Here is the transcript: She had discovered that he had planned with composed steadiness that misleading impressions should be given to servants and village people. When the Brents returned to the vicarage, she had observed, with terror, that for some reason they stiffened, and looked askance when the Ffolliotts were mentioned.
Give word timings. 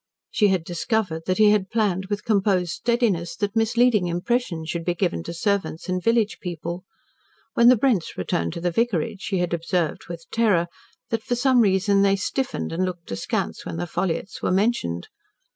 She 0.31 0.47
had 0.47 0.63
discovered 0.63 1.27
that 1.27 1.37
he 1.37 1.51
had 1.51 1.69
planned 1.69 2.07
with 2.07 2.25
composed 2.25 2.71
steadiness 2.71 3.35
that 3.35 3.55
misleading 3.55 4.07
impressions 4.07 4.67
should 4.67 4.83
be 4.83 4.95
given 4.95 5.21
to 5.25 5.31
servants 5.31 5.87
and 5.87 6.01
village 6.01 6.39
people. 6.41 6.83
When 7.53 7.67
the 7.69 7.75
Brents 7.77 8.17
returned 8.17 8.53
to 8.53 8.61
the 8.61 8.71
vicarage, 8.71 9.21
she 9.21 9.37
had 9.37 9.53
observed, 9.53 10.07
with 10.07 10.25
terror, 10.31 10.65
that 11.11 11.21
for 11.21 11.35
some 11.35 11.59
reason 11.59 12.01
they 12.01 12.15
stiffened, 12.15 12.71
and 12.73 12.83
looked 12.83 13.11
askance 13.11 13.63
when 13.63 13.77
the 13.77 13.85
Ffolliotts 13.85 14.41
were 14.41 14.49
mentioned. 14.49 15.07